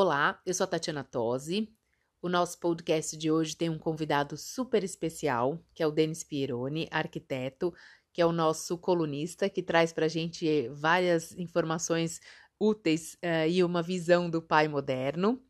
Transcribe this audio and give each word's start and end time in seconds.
Olá, 0.00 0.40
eu 0.46 0.54
sou 0.54 0.62
a 0.62 0.68
Tatiana 0.68 1.02
Tosi. 1.02 1.74
O 2.22 2.28
nosso 2.28 2.60
podcast 2.60 3.16
de 3.16 3.32
hoje 3.32 3.56
tem 3.56 3.68
um 3.68 3.76
convidado 3.76 4.36
super 4.36 4.84
especial, 4.84 5.60
que 5.74 5.82
é 5.82 5.86
o 5.88 5.90
Denis 5.90 6.22
Pieroni, 6.22 6.86
arquiteto, 6.88 7.74
que 8.12 8.22
é 8.22 8.24
o 8.24 8.30
nosso 8.30 8.78
colunista, 8.78 9.50
que 9.50 9.60
traz 9.60 9.92
para 9.92 10.06
a 10.06 10.08
gente 10.08 10.68
várias 10.68 11.32
informações 11.32 12.20
úteis 12.60 13.14
uh, 13.14 13.48
e 13.48 13.64
uma 13.64 13.82
visão 13.82 14.30
do 14.30 14.40
pai 14.40 14.68
moderno. 14.68 15.42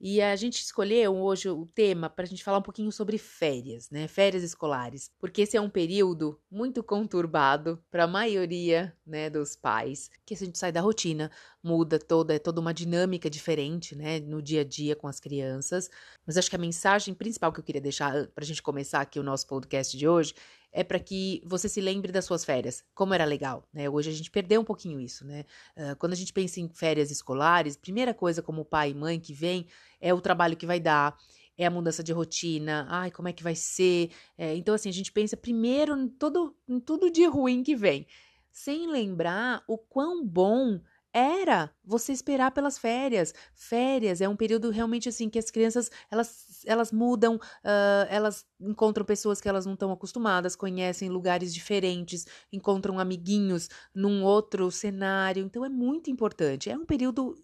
E 0.00 0.22
a 0.22 0.36
gente 0.36 0.62
escolheu 0.62 1.16
hoje 1.16 1.48
o 1.48 1.66
tema 1.66 2.08
para 2.08 2.24
a 2.24 2.28
gente 2.28 2.44
falar 2.44 2.58
um 2.58 2.62
pouquinho 2.62 2.92
sobre 2.92 3.18
férias, 3.18 3.90
né? 3.90 4.06
Férias 4.06 4.44
escolares, 4.44 5.10
porque 5.18 5.42
esse 5.42 5.56
é 5.56 5.60
um 5.60 5.68
período 5.68 6.40
muito 6.48 6.84
conturbado 6.84 7.82
para 7.90 8.04
a 8.04 8.06
maioria, 8.06 8.96
né, 9.04 9.28
dos 9.28 9.56
pais, 9.56 10.08
que 10.24 10.34
a 10.34 10.36
gente 10.36 10.56
sai 10.56 10.70
da 10.70 10.80
rotina, 10.80 11.32
muda 11.60 11.98
toda, 11.98 12.32
é 12.34 12.38
toda 12.38 12.60
uma 12.60 12.72
dinâmica 12.72 13.28
diferente, 13.28 13.96
né, 13.96 14.20
no 14.20 14.40
dia 14.40 14.60
a 14.60 14.64
dia 14.64 14.94
com 14.94 15.08
as 15.08 15.18
crianças. 15.18 15.90
Mas 16.24 16.36
acho 16.36 16.48
que 16.48 16.56
a 16.56 16.60
mensagem 16.60 17.12
principal 17.12 17.52
que 17.52 17.58
eu 17.58 17.64
queria 17.64 17.80
deixar 17.80 18.28
para 18.28 18.44
a 18.44 18.46
gente 18.46 18.62
começar 18.62 19.00
aqui 19.00 19.18
o 19.18 19.24
nosso 19.24 19.48
podcast 19.48 19.96
de 19.96 20.06
hoje 20.06 20.32
é 20.72 20.84
para 20.84 20.98
que 20.98 21.42
você 21.44 21.68
se 21.68 21.80
lembre 21.80 22.12
das 22.12 22.24
suas 22.24 22.44
férias, 22.44 22.84
como 22.94 23.14
era 23.14 23.24
legal, 23.24 23.66
né? 23.72 23.88
Hoje 23.88 24.10
a 24.10 24.12
gente 24.12 24.30
perdeu 24.30 24.60
um 24.60 24.64
pouquinho 24.64 25.00
isso, 25.00 25.24
né? 25.24 25.44
Uh, 25.76 25.96
quando 25.96 26.12
a 26.12 26.16
gente 26.16 26.32
pensa 26.32 26.60
em 26.60 26.68
férias 26.68 27.10
escolares, 27.10 27.76
primeira 27.76 28.12
coisa 28.12 28.42
como 28.42 28.64
pai 28.64 28.90
e 28.90 28.94
mãe 28.94 29.18
que 29.18 29.32
vem 29.32 29.66
é 30.00 30.12
o 30.12 30.20
trabalho 30.20 30.56
que 30.56 30.66
vai 30.66 30.78
dar, 30.78 31.16
é 31.56 31.66
a 31.66 31.70
mudança 31.70 32.02
de 32.04 32.12
rotina, 32.12 32.86
ai, 32.88 33.10
como 33.10 33.28
é 33.28 33.32
que 33.32 33.42
vai 33.42 33.54
ser? 33.54 34.10
É, 34.36 34.54
então, 34.54 34.74
assim, 34.74 34.88
a 34.88 34.92
gente 34.92 35.10
pensa 35.10 35.36
primeiro 35.36 35.96
em, 35.96 36.08
todo, 36.08 36.56
em 36.68 36.78
tudo 36.78 37.10
de 37.10 37.24
ruim 37.26 37.64
que 37.64 37.74
vem, 37.74 38.06
sem 38.52 38.88
lembrar 38.88 39.64
o 39.66 39.76
quão 39.76 40.24
bom 40.24 40.80
era 41.12 41.70
você 41.84 42.12
esperar 42.12 42.50
pelas 42.50 42.78
férias. 42.78 43.34
Férias 43.54 44.20
é 44.20 44.28
um 44.28 44.36
período 44.36 44.70
realmente 44.70 45.08
assim 45.08 45.28
que 45.28 45.38
as 45.38 45.50
crianças 45.50 45.90
elas, 46.10 46.62
elas 46.66 46.92
mudam, 46.92 47.36
uh, 47.36 48.06
elas 48.08 48.46
encontram 48.60 49.04
pessoas 49.04 49.40
que 49.40 49.48
elas 49.48 49.64
não 49.64 49.74
estão 49.74 49.90
acostumadas, 49.92 50.56
conhecem 50.56 51.08
lugares 51.08 51.54
diferentes, 51.54 52.26
encontram 52.52 52.98
amiguinhos 52.98 53.68
num 53.94 54.22
outro 54.22 54.70
cenário. 54.70 55.44
Então 55.44 55.64
é 55.64 55.68
muito 55.68 56.10
importante. 56.10 56.68
É 56.68 56.76
um 56.76 56.84
período 56.84 57.36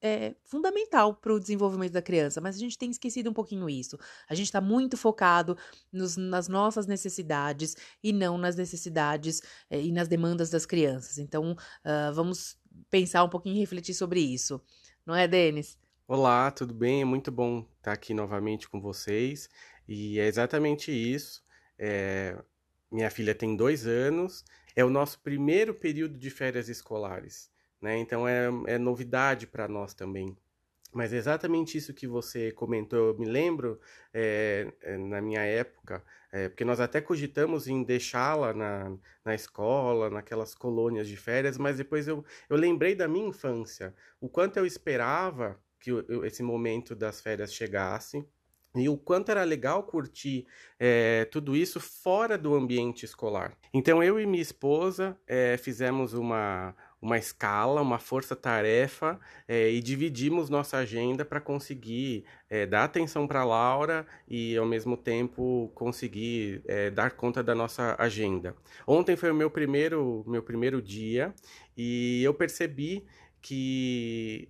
é, 0.00 0.34
fundamental 0.44 1.14
para 1.14 1.32
o 1.32 1.38
desenvolvimento 1.38 1.92
da 1.92 2.02
criança, 2.02 2.40
mas 2.40 2.56
a 2.56 2.58
gente 2.58 2.76
tem 2.76 2.90
esquecido 2.90 3.30
um 3.30 3.32
pouquinho 3.32 3.70
isso. 3.70 3.96
A 4.28 4.34
gente 4.34 4.46
está 4.46 4.60
muito 4.60 4.96
focado 4.96 5.56
nos, 5.92 6.16
nas 6.16 6.48
nossas 6.48 6.86
necessidades 6.86 7.76
e 8.02 8.12
não 8.12 8.36
nas 8.36 8.56
necessidades 8.56 9.40
é, 9.70 9.80
e 9.80 9.92
nas 9.92 10.08
demandas 10.08 10.50
das 10.50 10.66
crianças. 10.66 11.18
Então 11.18 11.52
uh, 11.52 12.12
vamos 12.12 12.56
pensar 12.90 13.24
um 13.24 13.28
pouquinho 13.28 13.56
e 13.56 13.60
refletir 13.60 13.94
sobre 13.94 14.20
isso. 14.20 14.60
Não 15.04 15.14
é, 15.14 15.26
Denis? 15.26 15.78
Olá, 16.06 16.50
tudo 16.50 16.74
bem? 16.74 17.02
É 17.02 17.04
muito 17.04 17.30
bom 17.30 17.66
estar 17.78 17.92
aqui 17.92 18.12
novamente 18.12 18.68
com 18.68 18.80
vocês. 18.80 19.48
E 19.88 20.18
é 20.18 20.26
exatamente 20.26 20.90
isso. 20.92 21.42
É... 21.78 22.36
Minha 22.90 23.10
filha 23.10 23.34
tem 23.34 23.56
dois 23.56 23.86
anos, 23.86 24.44
é 24.76 24.84
o 24.84 24.90
nosso 24.90 25.18
primeiro 25.20 25.74
período 25.74 26.18
de 26.18 26.28
férias 26.28 26.68
escolares, 26.68 27.50
né? 27.80 27.96
Então 27.96 28.28
é, 28.28 28.48
é 28.66 28.78
novidade 28.78 29.46
para 29.46 29.66
nós 29.66 29.94
também. 29.94 30.36
Mas 30.92 31.12
é 31.12 31.16
exatamente 31.16 31.78
isso 31.78 31.94
que 31.94 32.06
você 32.06 32.52
comentou, 32.52 33.08
eu 33.08 33.18
me 33.18 33.24
lembro 33.24 33.80
é, 34.12 34.72
na 34.98 35.22
minha 35.22 35.40
época, 35.40 36.04
é, 36.30 36.48
porque 36.48 36.64
nós 36.64 36.80
até 36.80 37.00
cogitamos 37.00 37.66
em 37.66 37.82
deixá-la 37.82 38.52
na, 38.52 38.94
na 39.24 39.34
escola, 39.34 40.10
naquelas 40.10 40.54
colônias 40.54 41.08
de 41.08 41.16
férias, 41.16 41.56
mas 41.56 41.78
depois 41.78 42.06
eu, 42.06 42.24
eu 42.48 42.56
lembrei 42.56 42.94
da 42.94 43.08
minha 43.08 43.26
infância, 43.26 43.94
o 44.20 44.28
quanto 44.28 44.58
eu 44.58 44.66
esperava 44.66 45.58
que 45.80 45.90
eu, 45.90 46.24
esse 46.26 46.42
momento 46.42 46.94
das 46.94 47.20
férias 47.20 47.54
chegasse, 47.54 48.24
e 48.74 48.88
o 48.88 48.96
quanto 48.96 49.30
era 49.30 49.44
legal 49.44 49.82
curtir 49.82 50.46
é, 50.78 51.26
tudo 51.26 51.54
isso 51.54 51.78
fora 51.78 52.38
do 52.38 52.54
ambiente 52.54 53.04
escolar. 53.04 53.54
Então 53.72 54.02
eu 54.02 54.18
e 54.18 54.24
minha 54.24 54.40
esposa 54.40 55.14
fizemos 55.58 56.14
uma, 56.14 56.74
uma 57.02 57.18
escala, 57.18 57.82
uma 57.82 57.98
força-tarefa 57.98 59.18
é, 59.48 59.68
e 59.68 59.82
dividimos 59.82 60.48
nossa 60.48 60.76
agenda 60.78 61.24
para 61.24 61.40
conseguir 61.40 62.24
é, 62.48 62.64
dar 62.64 62.84
atenção 62.84 63.26
para 63.26 63.44
Laura 63.44 64.06
e 64.28 64.56
ao 64.56 64.64
mesmo 64.64 64.96
tempo 64.96 65.72
conseguir 65.74 66.62
é, 66.64 66.90
dar 66.90 67.10
conta 67.10 67.42
da 67.42 67.56
nossa 67.56 67.96
agenda. 67.98 68.54
Ontem 68.86 69.16
foi 69.16 69.32
o 69.32 69.34
meu 69.34 69.50
primeiro, 69.50 70.22
meu 70.28 70.44
primeiro 70.44 70.80
dia 70.80 71.34
e 71.76 72.22
eu 72.22 72.32
percebi 72.32 73.04
que 73.40 74.48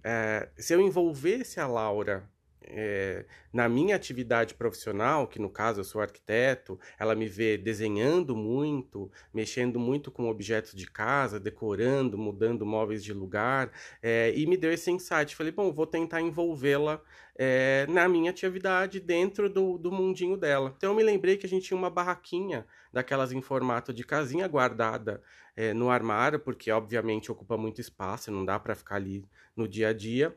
se 0.59 0.75
eu 0.75 0.81
envolvesse 0.81 1.59
a 1.59 1.67
Laura 1.67 2.29
é, 2.65 3.25
na 3.53 3.69
minha 3.69 3.97
atividade 3.97 4.55
profissional, 4.55 5.27
que 5.27 5.39
no 5.39 5.51
caso 5.51 5.81
eu 5.81 5.85
sou 5.85 6.01
arquiteto, 6.01 6.79
ela 6.99 7.15
me 7.15 7.29
vê 7.29 7.57
desenhando 7.57 8.35
muito, 8.37 9.11
mexendo 9.33 9.79
muito 9.79 10.11
com 10.11 10.29
objetos 10.29 10.73
de 10.73 10.91
casa, 10.91 11.39
decorando, 11.41 12.17
mudando 12.17 12.65
móveis 12.65 13.03
de 13.03 13.13
lugar, 13.13 13.71
é, 14.03 14.33
e 14.35 14.47
me 14.47 14.57
deu 14.57 14.73
esse 14.73 14.91
insight. 14.91 15.37
Falei, 15.37 15.53
bom, 15.53 15.73
vou 15.73 15.87
tentar 15.87 16.21
envolvê-la 16.21 17.01
é, 17.37 17.87
na 17.89 18.09
minha 18.09 18.31
atividade 18.31 19.01
dentro 19.01 19.49
do, 19.49 19.79
do 19.79 19.91
mundinho 19.91 20.37
dela. 20.37 20.75
Então 20.77 20.91
eu 20.91 20.97
me 20.97 21.03
lembrei 21.03 21.37
que 21.37 21.47
a 21.47 21.49
gente 21.49 21.67
tinha 21.67 21.79
uma 21.79 21.91
barraquinha 21.91 22.67
daquelas 22.93 23.33
em 23.33 23.41
formato 23.41 23.93
de 23.93 24.05
casinha 24.05 24.47
guardada 24.47 25.23
no 25.77 25.91
armário, 25.91 26.41
porque 26.41 26.71
obviamente 26.71 27.31
ocupa 27.31 27.59
muito 27.59 27.79
espaço, 27.79 28.31
não 28.31 28.43
dá 28.43 28.59
para 28.59 28.75
ficar 28.75 28.97
ali 28.97 29.23
no 29.55 29.69
dia 29.69 29.89
a 29.89 29.93
dia. 29.93 30.35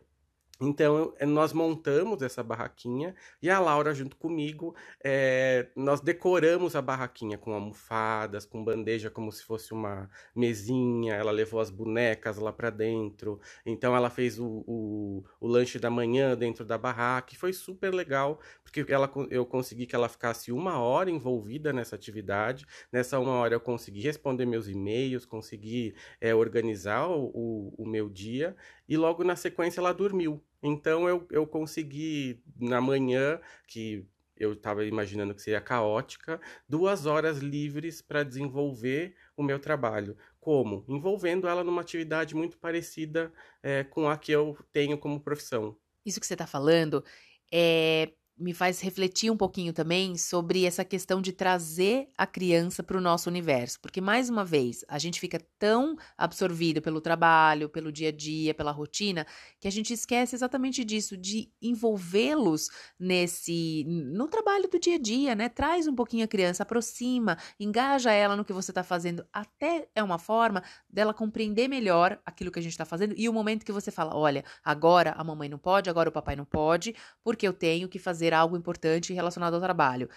Então, 0.60 1.14
eh, 1.20 1.26
nós 1.26 1.52
montamos 1.52 2.22
essa 2.22 2.42
barraquinha 2.42 3.14
e 3.42 3.50
a 3.50 3.60
Laura, 3.60 3.94
junto 3.94 4.16
comigo, 4.16 4.74
é, 5.04 5.68
nós 5.76 6.00
decoramos 6.00 6.76
a 6.78 6.82
barraquinha 6.82 7.38
com 7.38 7.54
almofadas, 7.54 8.46
com 8.46 8.64
bandeja 8.64 9.10
como 9.10 9.32
se 9.32 9.44
fosse 9.44 9.74
uma 9.74 10.10
mesinha. 10.34 11.16
Ela 11.16 11.32
levou 11.32 11.60
as 11.60 11.70
bonecas 11.70 12.38
lá 12.38 12.54
para 12.54 12.70
dentro. 12.70 13.40
Então, 13.66 13.96
ela 13.96 14.10
fez 14.10 14.40
o, 14.40 14.64
o, 14.66 15.24
o, 15.42 15.48
lanche 15.48 15.78
da 15.78 15.90
manhã 15.90 16.38
dentro 16.38 16.64
da 16.64 16.78
barraca 16.78 17.34
e 17.34 17.38
foi 17.38 17.52
super 17.52 17.94
legal, 17.94 18.40
porque 18.64 18.86
ela, 18.88 19.12
eu 19.30 19.46
consegui 19.46 19.86
que 19.86 19.96
ela 19.96 20.08
ficasse 20.08 20.52
uma 20.54 20.80
hora 20.80 21.10
envolvida 21.12 21.74
nessa 21.74 21.96
atividade. 21.96 22.66
Nessa 22.92 23.20
uma 23.20 23.34
hora, 23.34 23.56
eu 23.56 23.60
consegui 23.60 24.02
responder 24.02 24.46
meus 24.46 24.70
e-mails, 24.70 25.26
consegui 25.26 25.94
é, 26.22 26.34
organizar 26.34 27.10
o, 27.10 27.26
o, 27.34 27.74
o 27.78 27.86
meu 27.86 28.10
dia 28.10 28.56
e 28.88 28.98
logo 28.98 29.24
na 29.24 29.36
sequência 29.36 29.80
ela 29.80 29.94
dormiu. 29.94 30.44
Então 30.62 31.08
eu, 31.08 31.28
eu 31.30 31.46
consegui, 31.46 32.42
na 32.60 32.82
manhã, 32.82 33.40
que 33.68 34.06
eu 34.38 34.54
estava 34.54 34.86
imaginando 34.86 35.34
que 35.34 35.42
seria 35.42 35.62
caótica, 35.62 36.42
duas 36.68 37.06
horas 37.06 37.40
livres 37.40 38.02
para 38.02 38.24
desenvolver 38.24 39.16
o 39.38 39.44
meu 39.44 39.60
trabalho. 39.60 40.18
Como? 40.40 40.84
Envolvendo 40.88 41.48
ela 41.48 41.64
numa 41.64 41.82
atividade 41.82 42.36
muito 42.36 42.58
parecida 42.58 43.32
é, 43.64 43.84
com 43.84 44.10
a 44.10 44.18
que 44.18 44.32
eu 44.32 44.58
tenho 44.72 44.98
como 44.98 45.20
profissão. 45.20 45.78
Isso 46.06 46.20
que 46.20 46.28
você 46.28 46.34
está 46.34 46.46
falando 46.46 47.04
é 47.52 48.12
me 48.38 48.54
faz 48.54 48.82
refletir 48.82 49.32
um 49.32 49.38
pouquinho 49.38 49.72
também 49.72 50.18
sobre 50.18 50.66
essa 50.66 50.84
questão 50.84 51.22
de 51.22 51.32
trazer 51.32 52.10
a 52.18 52.28
criança 52.28 52.84
para 52.84 52.98
o 52.98 53.02
nosso 53.02 53.30
universo, 53.30 53.80
porque 53.80 54.02
mais 54.02 54.30
uma 54.30 54.44
vez 54.44 54.84
a 54.90 55.00
gente 55.00 55.20
fica 55.20 55.40
tão 55.58 55.96
absorvido 56.18 56.82
pelo 56.82 57.00
trabalho, 57.00 57.70
pelo 57.70 57.92
dia 57.92 58.10
a 58.10 58.12
dia, 58.12 58.54
pela 58.54 58.72
rotina, 58.72 59.26
que 59.60 59.68
a 59.68 59.72
gente 59.72 59.94
esquece 59.94 60.36
exatamente 60.36 60.84
disso, 60.84 61.16
de 61.16 61.50
envolvê-los 61.62 62.70
nesse 63.00 63.86
no 63.88 64.28
trabalho 64.28 64.68
do 64.68 64.80
dia 64.80 64.96
a 64.96 65.00
dia, 65.00 65.34
né? 65.34 65.48
Traz 65.48 65.88
um 65.88 65.96
pouquinho 65.96 66.26
a 66.26 66.28
criança, 66.28 66.64
aproxima, 66.64 67.38
engaja 67.58 68.12
ela 68.12 68.36
no 68.36 68.44
que 68.44 68.54
você 68.54 68.72
está 68.72 68.84
fazendo, 68.84 69.26
até 69.32 69.88
é 69.96 70.04
uma 70.04 70.20
forma 70.20 70.62
dela 70.90 71.14
compreender 71.14 71.70
melhor 71.70 72.20
aquilo 72.26 72.52
que 72.52 72.60
a 72.60 72.62
gente 72.62 72.72
está 72.74 72.86
fazendo 72.86 73.14
e 73.18 73.30
o 73.30 73.34
momento 73.34 73.66
que 73.66 73.72
você 73.72 73.92
fala, 73.92 74.14
olha, 74.16 74.44
agora 74.64 75.12
a 75.12 75.24
mamãe 75.24 75.48
não 75.48 75.58
pode, 75.58 75.90
agora 75.90 76.10
o 76.10 76.12
papai 76.12 76.36
não 76.36 76.46
pode, 76.46 76.94
porque 77.24 77.48
eu 77.48 77.54
tenho 77.54 77.88
que 77.88 77.98
fazer 77.98 78.25
fazer 78.26 78.34
algo 78.34 78.58
importante 78.58 79.14
relacionado 79.14 79.54
ao 79.54 79.62
trabalho. 79.62 80.10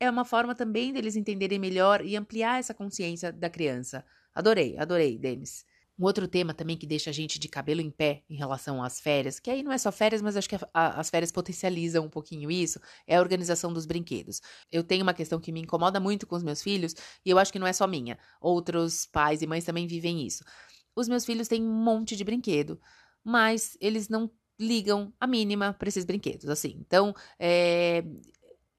É 0.00 0.10
uma 0.10 0.24
forma 0.24 0.54
também 0.54 0.92
deles 0.92 1.14
entenderem 1.14 1.58
melhor 1.58 2.04
e 2.04 2.16
ampliar 2.16 2.58
essa 2.58 2.74
consciência 2.74 3.32
da 3.32 3.48
criança. 3.48 4.04
Adorei, 4.34 4.76
adorei, 4.76 5.16
Denis. 5.16 5.64
Um 5.96 6.04
outro 6.04 6.26
tema 6.26 6.52
também 6.52 6.76
que 6.76 6.86
deixa 6.86 7.10
a 7.10 7.12
gente 7.12 7.38
de 7.38 7.46
cabelo 7.48 7.80
em 7.80 7.90
pé 7.90 8.24
em 8.28 8.34
relação 8.34 8.82
às 8.82 8.98
férias, 8.98 9.38
que 9.38 9.50
aí 9.50 9.62
não 9.62 9.70
é 9.70 9.78
só 9.78 9.92
férias, 9.92 10.20
mas 10.20 10.36
acho 10.36 10.48
que 10.48 10.56
a, 10.56 10.68
a, 10.74 11.00
as 11.00 11.10
férias 11.10 11.30
potencializam 11.30 12.06
um 12.06 12.08
pouquinho 12.08 12.50
isso, 12.50 12.80
é 13.06 13.16
a 13.16 13.20
organização 13.20 13.72
dos 13.72 13.86
brinquedos. 13.86 14.40
Eu 14.70 14.82
tenho 14.82 15.04
uma 15.04 15.14
questão 15.14 15.38
que 15.38 15.52
me 15.52 15.60
incomoda 15.60 16.00
muito 16.00 16.26
com 16.26 16.34
os 16.34 16.42
meus 16.42 16.62
filhos, 16.62 16.94
e 17.24 17.30
eu 17.30 17.38
acho 17.38 17.52
que 17.52 17.58
não 17.58 17.66
é 17.66 17.72
só 17.72 17.86
minha. 17.86 18.18
Outros 18.40 19.06
pais 19.06 19.42
e 19.42 19.46
mães 19.46 19.64
também 19.64 19.86
vivem 19.86 20.26
isso. 20.26 20.42
Os 20.96 21.08
meus 21.08 21.24
filhos 21.24 21.46
têm 21.46 21.62
um 21.62 21.84
monte 21.84 22.16
de 22.16 22.24
brinquedo, 22.24 22.80
mas 23.22 23.76
eles 23.80 24.08
não 24.08 24.28
ligam 24.62 25.12
a 25.20 25.26
mínima 25.26 25.72
para 25.72 25.88
esses 25.88 26.04
brinquedos, 26.04 26.48
assim. 26.48 26.76
Então, 26.80 27.14
é, 27.38 28.04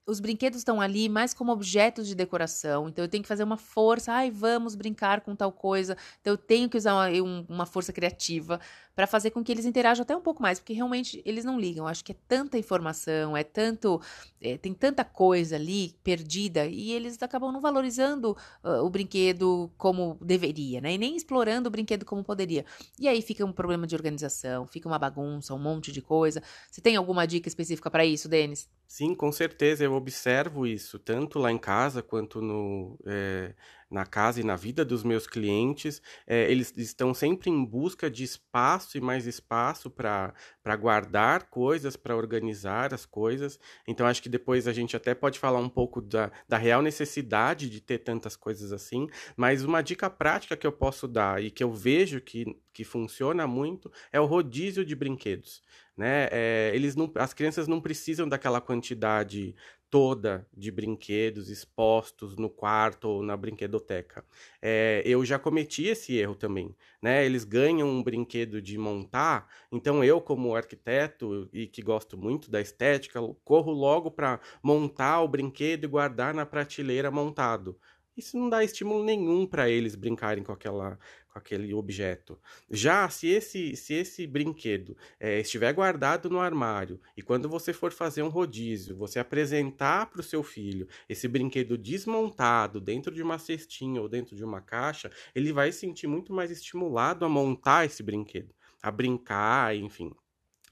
os 0.06 0.20
brinquedos 0.20 0.58
estão 0.58 0.80
ali 0.80 1.08
mais 1.08 1.32
como 1.32 1.52
objetos 1.52 2.06
de 2.06 2.14
decoração, 2.14 2.88
então 2.88 3.04
eu 3.04 3.08
tenho 3.08 3.22
que 3.22 3.28
fazer 3.28 3.44
uma 3.44 3.56
força, 3.56 4.12
ai, 4.12 4.30
vamos 4.30 4.74
brincar 4.74 5.20
com 5.22 5.34
tal 5.34 5.50
coisa, 5.50 5.96
então 6.20 6.34
eu 6.34 6.38
tenho 6.38 6.68
que 6.68 6.76
usar 6.76 6.94
uma, 6.94 7.46
uma 7.48 7.66
força 7.66 7.92
criativa 7.92 8.60
para 8.94 9.06
fazer 9.06 9.30
com 9.30 9.42
que 9.42 9.50
eles 9.50 9.64
interajam 9.64 10.02
até 10.02 10.16
um 10.16 10.20
pouco 10.20 10.40
mais, 10.40 10.58
porque 10.58 10.72
realmente 10.72 11.20
eles 11.24 11.44
não 11.44 11.58
ligam. 11.58 11.86
Acho 11.86 12.04
que 12.04 12.12
é 12.12 12.16
tanta 12.28 12.56
informação, 12.56 13.36
é 13.36 13.42
tanto, 13.42 14.00
é, 14.40 14.56
tem 14.56 14.72
tanta 14.72 15.04
coisa 15.04 15.56
ali 15.56 15.94
perdida 16.04 16.66
e 16.66 16.92
eles 16.92 17.20
acabam 17.20 17.52
não 17.52 17.60
valorizando 17.60 18.36
uh, 18.62 18.84
o 18.84 18.90
brinquedo 18.90 19.70
como 19.76 20.16
deveria, 20.20 20.80
né? 20.80 20.94
E 20.94 20.98
nem 20.98 21.16
explorando 21.16 21.68
o 21.68 21.70
brinquedo 21.70 22.04
como 22.04 22.22
poderia. 22.22 22.64
E 22.98 23.08
aí 23.08 23.20
fica 23.20 23.44
um 23.44 23.52
problema 23.52 23.86
de 23.86 23.96
organização, 23.96 24.66
fica 24.66 24.88
uma 24.88 24.98
bagunça, 24.98 25.54
um 25.54 25.58
monte 25.58 25.90
de 25.90 26.00
coisa. 26.00 26.42
Você 26.70 26.80
tem 26.80 26.96
alguma 26.96 27.26
dica 27.26 27.48
específica 27.48 27.90
para 27.90 28.04
isso, 28.06 28.28
Denis? 28.28 28.68
Sim, 28.86 29.14
com 29.14 29.32
certeza. 29.32 29.82
Eu 29.82 29.93
observo 29.94 30.66
isso, 30.66 30.98
tanto 30.98 31.38
lá 31.38 31.50
em 31.50 31.58
casa 31.58 32.02
quanto 32.02 32.40
no, 32.40 32.98
é, 33.06 33.54
na 33.90 34.04
casa 34.04 34.40
e 34.40 34.44
na 34.44 34.56
vida 34.56 34.84
dos 34.84 35.04
meus 35.04 35.26
clientes. 35.26 36.02
É, 36.26 36.50
eles 36.50 36.72
estão 36.76 37.14
sempre 37.14 37.50
em 37.50 37.64
busca 37.64 38.10
de 38.10 38.24
espaço 38.24 38.98
e 38.98 39.00
mais 39.00 39.26
espaço 39.26 39.88
para 39.90 40.34
guardar 40.78 41.48
coisas, 41.48 41.96
para 41.96 42.16
organizar 42.16 42.92
as 42.92 43.06
coisas. 43.06 43.58
Então, 43.86 44.06
acho 44.06 44.22
que 44.22 44.28
depois 44.28 44.66
a 44.66 44.72
gente 44.72 44.96
até 44.96 45.14
pode 45.14 45.38
falar 45.38 45.60
um 45.60 45.68
pouco 45.68 46.02
da, 46.02 46.30
da 46.48 46.58
real 46.58 46.82
necessidade 46.82 47.70
de 47.70 47.80
ter 47.80 47.98
tantas 47.98 48.36
coisas 48.36 48.72
assim. 48.72 49.06
Mas 49.36 49.64
uma 49.64 49.82
dica 49.82 50.10
prática 50.10 50.56
que 50.56 50.66
eu 50.66 50.72
posso 50.72 51.06
dar 51.06 51.42
e 51.42 51.50
que 51.50 51.62
eu 51.62 51.72
vejo 51.72 52.20
que, 52.20 52.44
que 52.72 52.84
funciona 52.84 53.46
muito 53.46 53.90
é 54.12 54.20
o 54.20 54.26
rodízio 54.26 54.84
de 54.84 54.96
brinquedos. 54.96 55.62
Né? 55.96 56.28
É, 56.32 56.72
eles 56.74 56.96
não, 56.96 57.10
as 57.16 57.32
crianças 57.32 57.68
não 57.68 57.80
precisam 57.80 58.28
daquela 58.28 58.60
quantidade 58.60 59.54
toda 59.88 60.44
de 60.52 60.72
brinquedos 60.72 61.48
expostos 61.48 62.36
no 62.36 62.50
quarto 62.50 63.04
ou 63.08 63.22
na 63.22 63.36
brinquedoteca. 63.36 64.24
É, 64.60 65.02
eu 65.06 65.24
já 65.24 65.38
cometi 65.38 65.84
esse 65.86 66.16
erro 66.16 66.34
também, 66.34 66.74
né? 67.00 67.24
Eles 67.24 67.44
ganham 67.44 67.88
um 67.88 68.02
brinquedo 68.02 68.60
de 68.60 68.76
montar, 68.76 69.46
então 69.70 70.02
eu, 70.02 70.20
como 70.20 70.56
arquiteto 70.56 71.48
e 71.52 71.68
que 71.68 71.80
gosto 71.80 72.18
muito 72.18 72.50
da 72.50 72.60
estética, 72.60 73.20
corro 73.44 73.70
logo 73.70 74.10
para 74.10 74.40
montar 74.62 75.20
o 75.22 75.28
brinquedo 75.28 75.84
e 75.84 75.88
guardar 75.88 76.34
na 76.34 76.44
prateleira 76.44 77.10
montado. 77.10 77.78
Isso 78.16 78.38
não 78.38 78.48
dá 78.48 78.62
estímulo 78.62 79.04
nenhum 79.04 79.46
para 79.46 79.68
eles 79.68 79.94
brincarem 79.96 80.44
com 80.44 80.52
aquela 80.52 80.98
com 81.28 81.38
aquele 81.40 81.74
objeto. 81.74 82.38
Já 82.70 83.08
se 83.10 83.26
esse, 83.26 83.74
se 83.74 83.92
esse 83.92 84.24
brinquedo 84.24 84.96
é, 85.18 85.40
estiver 85.40 85.72
guardado 85.72 86.30
no 86.30 86.38
armário 86.38 87.00
e 87.16 87.22
quando 87.22 87.48
você 87.48 87.72
for 87.72 87.90
fazer 87.92 88.22
um 88.22 88.28
rodízio, 88.28 88.96
você 88.96 89.18
apresentar 89.18 90.06
para 90.10 90.20
o 90.20 90.22
seu 90.22 90.44
filho 90.44 90.86
esse 91.08 91.26
brinquedo 91.26 91.76
desmontado 91.76 92.80
dentro 92.80 93.12
de 93.12 93.20
uma 93.20 93.36
cestinha 93.36 94.00
ou 94.00 94.08
dentro 94.08 94.36
de 94.36 94.44
uma 94.44 94.60
caixa, 94.60 95.10
ele 95.34 95.52
vai 95.52 95.72
se 95.72 95.80
sentir 95.80 96.06
muito 96.06 96.32
mais 96.32 96.52
estimulado 96.52 97.24
a 97.24 97.28
montar 97.28 97.84
esse 97.84 98.00
brinquedo, 98.04 98.54
a 98.80 98.92
brincar, 98.92 99.74
enfim. 99.74 100.12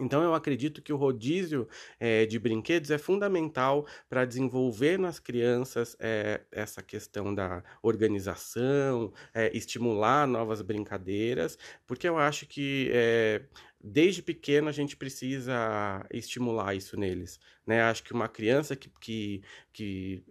Então, 0.02 0.22
eu 0.22 0.34
acredito 0.34 0.82
que 0.82 0.92
o 0.92 0.96
rodízio 0.96 1.68
é, 2.00 2.26
de 2.26 2.38
brinquedos 2.38 2.90
é 2.90 2.98
fundamental 2.98 3.86
para 4.08 4.24
desenvolver 4.24 4.98
nas 4.98 5.18
crianças 5.18 5.96
é, 6.00 6.40
essa 6.50 6.82
questão 6.82 7.32
da 7.32 7.62
organização, 7.82 9.12
é, 9.32 9.56
estimular 9.56 10.26
novas 10.26 10.60
brincadeiras, 10.60 11.56
porque 11.86 12.08
eu 12.08 12.18
acho 12.18 12.46
que 12.46 12.90
desde 13.80 14.22
pequeno 14.22 14.68
a 14.68 14.72
gente 14.72 14.96
precisa 14.96 16.04
estimular 16.12 16.74
isso 16.74 16.96
neles. 16.98 17.38
Né? 17.66 17.82
Acho 17.82 18.02
que 18.02 18.12
uma 18.12 18.28
criança 18.28 18.74
que, 18.74 18.90
que, 19.00 19.42
que 19.72 20.24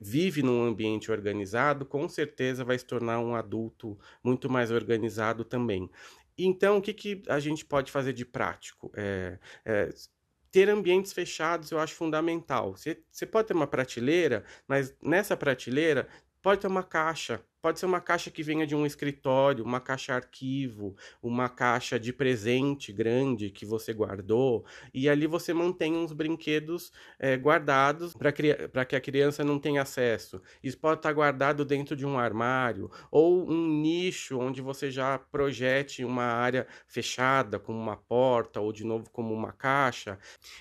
vive 0.00 0.42
num 0.42 0.62
ambiente 0.62 1.10
organizado, 1.10 1.84
com 1.84 2.08
certeza 2.08 2.64
vai 2.64 2.78
se 2.78 2.84
tornar 2.84 3.18
um 3.20 3.34
adulto 3.34 3.98
muito 4.22 4.48
mais 4.48 4.70
organizado 4.70 5.44
também. 5.44 5.90
Então, 6.38 6.78
o 6.78 6.82
que, 6.82 6.94
que 6.94 7.22
a 7.28 7.40
gente 7.40 7.64
pode 7.64 7.90
fazer 7.90 8.12
de 8.12 8.24
prático? 8.24 8.92
É, 8.96 9.38
é, 9.64 9.88
ter 10.50 10.68
ambientes 10.70 11.12
fechados 11.12 11.70
eu 11.70 11.78
acho 11.78 11.94
fundamental. 11.94 12.76
Você, 12.76 13.02
você 13.10 13.26
pode 13.26 13.48
ter 13.48 13.54
uma 13.54 13.66
prateleira, 13.66 14.44
mas 14.66 14.94
nessa 15.02 15.36
prateleira 15.36 16.08
pode 16.40 16.60
ter 16.60 16.68
uma 16.68 16.82
caixa 16.82 17.42
Pode 17.60 17.80
ser 17.80 17.86
uma 17.86 18.00
caixa 18.00 18.30
que 18.30 18.42
venha 18.42 18.66
de 18.66 18.76
um 18.76 18.86
escritório, 18.86 19.64
uma 19.64 19.80
caixa 19.80 20.14
arquivo, 20.14 20.94
uma 21.20 21.48
caixa 21.48 21.98
de 21.98 22.12
presente 22.12 22.92
grande 22.92 23.50
que 23.50 23.66
você 23.66 23.92
guardou, 23.92 24.64
e 24.94 25.08
ali 25.08 25.26
você 25.26 25.52
mantém 25.52 25.96
uns 25.96 26.12
brinquedos 26.12 26.92
é, 27.18 27.36
guardados 27.36 28.14
para 28.14 28.84
que 28.84 28.96
a 28.96 29.00
criança 29.00 29.42
não 29.42 29.58
tenha 29.58 29.82
acesso. 29.82 30.40
Isso 30.62 30.78
pode 30.78 31.00
estar 31.00 31.12
guardado 31.12 31.64
dentro 31.64 31.96
de 31.96 32.06
um 32.06 32.18
armário 32.18 32.90
ou 33.10 33.50
um 33.50 33.66
nicho 33.80 34.38
onde 34.38 34.62
você 34.62 34.90
já 34.90 35.18
projete 35.18 36.04
uma 36.04 36.24
área 36.24 36.66
fechada, 36.86 37.58
como 37.58 37.78
uma 37.78 37.96
porta, 37.96 38.60
ou 38.60 38.72
de 38.72 38.84
novo 38.84 39.10
como 39.10 39.34
uma 39.34 39.52
caixa. 39.52 40.18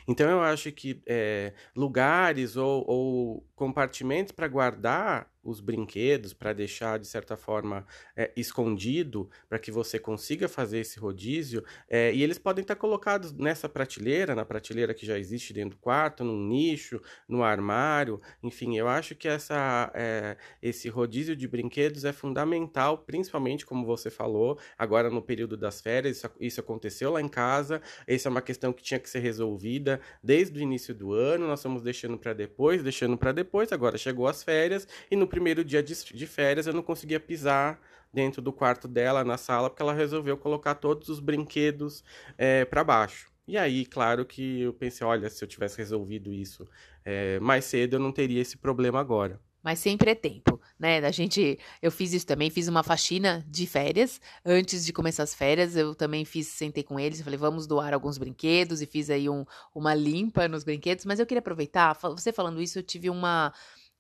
Então 0.08 0.30
eu 0.30 0.42
acho 0.42 0.72
que 0.72 1.02
é, 1.08 1.54
lugares 1.76 2.56
ou, 2.58 2.84
ou 2.88 3.48
compartimentos 3.56 4.32
para 4.32 4.48
guardar 4.48 5.32
os 5.48 5.62
brinquedos, 5.62 6.34
para 6.34 6.52
deixar 6.52 7.00
de 7.00 7.08
certa 7.08 7.38
forma, 7.38 7.88
é, 8.16 8.32
escondido 8.36 9.30
para 9.48 9.58
que 9.58 9.72
você 9.72 9.98
consiga 9.98 10.50
fazer 10.50 10.80
esse 10.80 11.00
rodízio. 11.00 11.64
É, 11.90 12.14
e 12.14 12.22
eles 12.22 12.38
podem 12.38 12.62
estar 12.62 12.76
colocados 12.76 13.32
nessa 13.32 13.70
prateleira, 13.70 14.36
na 14.36 14.44
prateleira 14.44 14.94
que 14.94 15.06
já 15.06 15.18
existe 15.18 15.54
dentro 15.54 15.78
do 15.78 15.82
quarto, 15.82 16.24
num 16.24 16.46
nicho, 16.46 17.02
no 17.28 17.44
armário. 17.44 18.20
Enfim, 18.44 18.78
eu 18.78 18.90
acho 18.90 19.16
que 19.16 19.28
essa, 19.28 19.90
é, 19.96 20.36
esse 20.62 20.90
rodízio 20.90 21.36
de 21.36 21.48
brinquedos 21.48 22.04
é 22.04 22.12
fundamental, 22.12 22.98
principalmente, 22.98 23.66
como 23.66 23.86
você 23.86 24.10
falou, 24.10 24.60
agora 24.78 25.10
no 25.10 25.22
período 25.22 25.56
das 25.56 25.80
férias. 25.80 26.18
Isso, 26.18 26.30
isso 26.42 26.60
aconteceu 26.60 27.14
lá 27.14 27.22
em 27.22 27.30
casa. 27.30 27.82
Essa 28.06 28.28
é 28.28 28.32
uma 28.32 28.42
questão 28.42 28.74
que 28.74 28.84
tinha 28.84 29.00
que 29.00 29.10
ser 29.10 29.20
resolvida 29.20 30.02
desde 30.22 30.60
o 30.60 30.62
início 30.62 30.94
do 30.94 31.14
ano. 31.14 31.48
Nós 31.48 31.60
estamos 31.60 31.82
deixando 31.82 32.18
para 32.18 32.34
depois, 32.34 32.84
deixando 32.84 33.18
para 33.18 33.32
depois. 33.32 33.72
Agora 33.72 33.98
chegou 33.98 34.28
as 34.28 34.44
férias 34.44 34.86
e 35.10 35.16
no 35.16 35.28
primeiro 35.38 35.64
dia 35.64 35.84
de, 35.84 35.94
de 35.94 36.26
férias 36.26 36.66
eu 36.66 36.74
não 36.74 36.82
conseguia 36.82 37.20
pisar 37.20 37.80
dentro 38.12 38.42
do 38.42 38.52
quarto 38.52 38.88
dela, 38.88 39.24
na 39.24 39.38
sala, 39.38 39.70
porque 39.70 39.84
ela 39.84 39.94
resolveu 39.94 40.36
colocar 40.36 40.74
todos 40.74 41.10
os 41.10 41.20
brinquedos 41.20 42.04
é, 42.36 42.66
para 42.66 42.84
baixo. 42.84 43.30
E 43.48 43.56
aí, 43.56 43.86
claro 43.86 44.26
que 44.26 44.62
eu 44.62 44.74
pensei, 44.74 45.06
olha, 45.06 45.30
se 45.30 45.44
eu 45.44 45.48
tivesse 45.48 45.78
resolvido 45.78 46.34
isso 46.34 46.68
é, 47.06 47.40
mais 47.40 47.66
cedo, 47.66 47.98
eu 47.98 48.00
não 48.00 48.12
teria 48.12 48.42
esse 48.42 48.58
problema 48.58 49.00
agora. 49.00 49.40
Mas 49.64 49.78
sempre 49.80 50.12
é 50.12 50.16
tempo, 50.16 50.60
né? 50.80 50.98
A 51.00 51.12
gente, 51.12 51.60
eu 51.82 51.92
fiz 51.92 52.14
isso 52.14 52.26
também, 52.26 52.50
fiz 52.50 52.68
uma 52.68 52.82
faxina 52.84 53.46
de 53.48 53.68
férias 53.68 54.20
antes 54.44 54.86
de 54.86 54.92
começar 54.92 55.24
as 55.24 55.36
férias. 55.36 55.76
Eu 55.76 55.94
também 55.94 56.26
fiz, 56.26 56.48
sentei 56.48 56.84
com 56.84 57.00
eles, 57.00 57.22
falei, 57.22 57.38
vamos 57.38 57.68
doar 57.68 57.94
alguns 57.94 58.18
brinquedos 58.18 58.82
e 58.82 58.86
fiz 58.86 59.10
aí 59.10 59.30
um, 59.30 59.46
uma 59.76 59.94
limpa 59.94 60.48
nos 60.48 60.64
brinquedos. 60.64 61.06
Mas 61.06 61.20
eu 61.20 61.26
queria 61.26 61.40
aproveitar, 61.40 61.94
você 61.94 62.34
falando 62.34 62.62
isso, 62.62 62.80
eu 62.80 62.84
tive 62.84 63.10
uma 63.10 63.54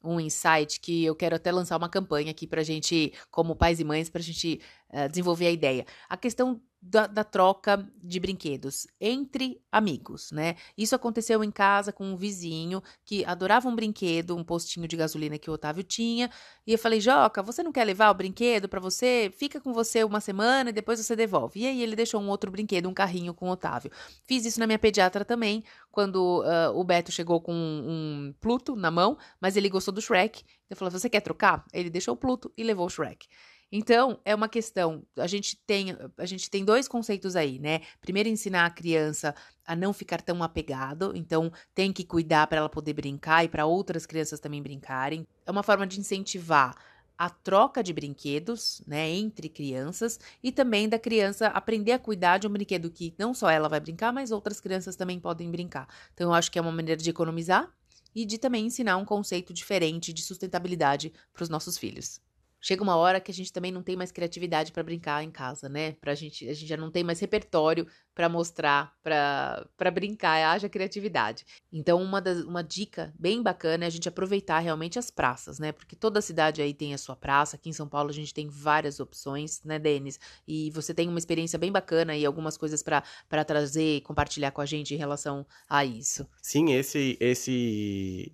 um 0.07 0.19
insight 0.19 0.79
que 0.79 1.03
eu 1.03 1.15
quero 1.15 1.35
até 1.35 1.51
lançar 1.51 1.77
uma 1.77 1.89
campanha 1.89 2.31
aqui 2.31 2.47
para 2.47 2.63
gente, 2.63 3.13
como 3.29 3.55
pais 3.55 3.79
e 3.79 3.83
mães, 3.83 4.09
para 4.09 4.21
a 4.21 4.23
gente 4.23 4.61
uh, 4.89 5.09
desenvolver 5.09 5.47
a 5.47 5.51
ideia. 5.51 5.85
A 6.09 6.15
questão 6.15 6.61
da, 6.81 7.07
da, 7.07 7.23
troca 7.23 7.89
de 8.01 8.19
brinquedos 8.19 8.87
entre 9.01 9.59
amigos, 9.71 10.31
né? 10.31 10.55
Isso 10.77 10.95
aconteceu 10.95 11.43
em 11.43 11.51
casa 11.51 11.91
com 11.91 12.05
um 12.05 12.15
vizinho 12.15 12.81
que 13.03 13.25
adorava 13.25 13.67
um 13.67 13.75
brinquedo, 13.75 14.35
um 14.35 14.43
postinho 14.43 14.87
de 14.87 14.95
gasolina 14.95 15.37
que 15.37 15.49
o 15.49 15.53
Otávio 15.53 15.83
tinha, 15.83 16.29
e 16.65 16.71
eu 16.71 16.77
falei: 16.77 17.01
"Joca, 17.01 17.41
você 17.41 17.63
não 17.63 17.71
quer 17.71 17.83
levar 17.83 18.11
o 18.11 18.13
brinquedo 18.13 18.69
para 18.69 18.79
você? 18.79 19.31
Fica 19.35 19.59
com 19.59 19.73
você 19.73 20.03
uma 20.03 20.21
semana 20.21 20.69
e 20.69 20.73
depois 20.73 20.99
você 20.99 21.15
devolve". 21.15 21.61
E 21.61 21.67
aí 21.67 21.81
ele 21.81 21.95
deixou 21.95 22.21
um 22.21 22.29
outro 22.29 22.51
brinquedo, 22.51 22.87
um 22.87 22.93
carrinho 22.93 23.33
com 23.33 23.47
o 23.47 23.51
Otávio. 23.51 23.91
Fiz 24.25 24.45
isso 24.45 24.59
na 24.59 24.67
minha 24.67 24.79
pediatra 24.79 25.25
também, 25.25 25.63
quando 25.91 26.41
uh, 26.43 26.77
o 26.77 26.83
Beto 26.83 27.11
chegou 27.11 27.41
com 27.41 27.53
um, 27.53 28.29
um 28.29 28.33
Pluto 28.39 28.75
na 28.75 28.91
mão, 28.91 29.17
mas 29.41 29.57
ele 29.57 29.69
gostou 29.69 29.93
do 29.93 30.01
Shrek. 30.01 30.43
Eu 30.69 30.75
falei: 30.77 30.91
"Você 30.91 31.09
quer 31.09 31.21
trocar?". 31.21 31.65
Ele 31.73 31.89
deixou 31.89 32.13
o 32.13 32.17
Pluto 32.17 32.51
e 32.55 32.63
levou 32.63 32.85
o 32.85 32.89
Shrek. 32.89 33.27
Então, 33.71 34.19
é 34.23 34.33
uma 34.33 34.47
questão, 34.47 35.03
a 35.17 35.27
gente 35.27 35.57
tem, 35.67 35.95
a 36.17 36.25
gente 36.25 36.49
tem 36.49 36.63
dois 36.63 36.87
conceitos 36.87 37.35
aí, 37.35 37.59
né? 37.59 37.81
Primeiro 37.99 38.29
ensinar 38.29 38.65
a 38.65 38.69
criança 38.69 39.35
a 39.65 39.75
não 39.75 39.91
ficar 39.91 40.21
tão 40.21 40.41
apegado, 40.41 41.11
então 41.15 41.51
tem 41.75 41.91
que 41.91 42.05
cuidar 42.05 42.47
para 42.47 42.59
ela 42.59 42.69
poder 42.69 42.93
brincar 42.93 43.43
e 43.43 43.49
para 43.49 43.65
outras 43.65 44.05
crianças 44.05 44.39
também 44.39 44.63
brincarem. 44.63 45.27
É 45.45 45.51
uma 45.51 45.63
forma 45.63 45.85
de 45.85 45.99
incentivar 45.99 46.75
a 47.17 47.29
troca 47.29 47.83
de 47.83 47.91
brinquedos, 47.91 48.81
né, 48.87 49.09
entre 49.09 49.49
crianças 49.49 50.19
e 50.41 50.51
também 50.51 50.87
da 50.87 50.99
criança 50.99 51.47
aprender 51.47 51.91
a 51.91 51.99
cuidar 51.99 52.37
de 52.37 52.47
um 52.47 52.51
brinquedo 52.51 52.91
que 52.91 53.13
não 53.17 53.33
só 53.33 53.49
ela 53.49 53.67
vai 53.67 53.79
brincar, 53.79 54.13
mas 54.13 54.31
outras 54.31 54.61
crianças 54.61 54.95
também 54.95 55.19
podem 55.19 55.49
brincar. 55.49 55.87
Então 56.13 56.29
eu 56.29 56.33
acho 56.33 56.51
que 56.51 56.59
é 56.59 56.61
uma 56.61 56.71
maneira 56.71 57.01
de 57.01 57.09
economizar 57.09 57.69
e 58.15 58.23
de 58.25 58.37
também 58.37 58.67
ensinar 58.67 58.97
um 58.97 59.05
conceito 59.05 59.53
diferente 59.53 60.13
de 60.13 60.21
sustentabilidade 60.21 61.11
para 61.33 61.43
os 61.43 61.49
nossos 61.49 61.77
filhos. 61.77 62.21
Chega 62.67 62.83
uma 62.83 62.97
hora 62.97 63.21
que 63.21 63.31
a 63.31 63.33
gente 63.33 63.53
também 63.53 63.71
não 63.71 63.81
tem 63.81 63.95
mais 63.95 64.11
criatividade 64.11 64.73
para 64.73 64.83
brincar 64.83 65.23
em 65.23 65.31
casa, 65.31 65.69
né? 65.69 65.93
Pra 66.01 66.13
gente, 66.13 66.49
a 66.49 66.53
gente 66.53 66.67
já 66.67 66.75
não 66.75 66.91
tem 66.91 67.01
mais 67.01 67.17
repertório 67.17 67.87
para 68.13 68.27
mostrar, 68.27 68.93
para 69.01 69.89
brincar, 69.89 70.51
haja 70.51 70.67
criatividade. 70.67 71.45
Então, 71.71 72.03
uma, 72.03 72.19
das, 72.19 72.39
uma 72.43 72.61
dica 72.61 73.13
bem 73.17 73.41
bacana 73.41 73.85
é 73.85 73.87
a 73.87 73.89
gente 73.89 74.09
aproveitar 74.09 74.59
realmente 74.59 74.99
as 74.99 75.09
praças, 75.09 75.59
né? 75.59 75.71
Porque 75.71 75.95
toda 75.95 76.19
cidade 76.19 76.61
aí 76.61 76.73
tem 76.73 76.93
a 76.93 76.97
sua 76.97 77.15
praça. 77.15 77.55
Aqui 77.55 77.69
em 77.69 77.73
São 77.73 77.87
Paulo 77.87 78.09
a 78.09 78.13
gente 78.13 78.33
tem 78.33 78.49
várias 78.49 78.99
opções, 78.99 79.63
né, 79.63 79.79
Denis? 79.79 80.19
E 80.45 80.69
você 80.71 80.93
tem 80.93 81.07
uma 81.07 81.19
experiência 81.19 81.57
bem 81.57 81.71
bacana 81.71 82.17
e 82.17 82.25
algumas 82.25 82.57
coisas 82.57 82.83
para 82.83 83.45
trazer 83.45 83.95
e 83.95 84.01
compartilhar 84.01 84.51
com 84.51 84.59
a 84.59 84.65
gente 84.65 84.93
em 84.93 84.97
relação 84.97 85.47
a 85.69 85.85
isso. 85.85 86.27
Sim, 86.41 86.73
esse 86.73 87.17
esse 87.21 88.33